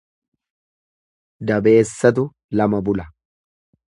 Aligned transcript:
Dabeessatu 1.51 2.25
lama 2.61 2.83
bula. 2.87 3.09